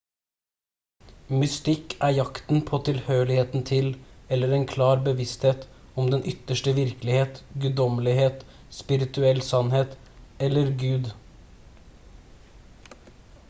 mystikk 1.41 1.91
er 2.07 2.13
jakten 2.19 2.63
på 2.69 2.79
tilhørigheten 2.87 3.65
til 3.71 3.89
eller 4.37 4.55
en 4.57 4.65
klar 4.71 5.03
bevissthet 5.09 5.67
om 6.05 6.09
den 6.15 6.25
ytterste 6.33 6.73
virkelighet 6.79 7.43
guddommelighet 7.67 8.43
spirituell 8.79 9.45
sannhet 9.51 9.95
eller 10.49 10.73
gud 10.87 11.13